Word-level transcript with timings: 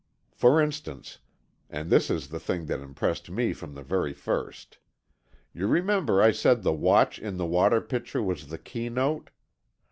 For 0.31 0.59
instance, 0.59 1.19
and 1.69 1.91
this 1.91 2.09
is 2.09 2.29
the 2.29 2.39
thing 2.39 2.65
that 2.65 2.79
impressed 2.79 3.29
me 3.29 3.53
from 3.53 3.75
the 3.75 3.83
very 3.83 4.13
first. 4.13 4.79
You 5.53 5.67
remember 5.67 6.23
I 6.23 6.31
said 6.31 6.63
the 6.63 6.73
watch 6.73 7.19
in 7.19 7.37
the 7.37 7.45
water 7.45 7.81
pitcher 7.81 8.23
was 8.23 8.47
the 8.47 8.57
keynote. 8.57 9.29